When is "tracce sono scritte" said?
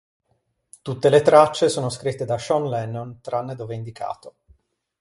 1.21-2.25